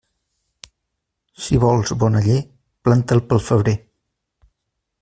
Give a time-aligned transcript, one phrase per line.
[1.47, 2.39] Si vols bon aller,
[2.87, 3.77] planta'l pel febrer.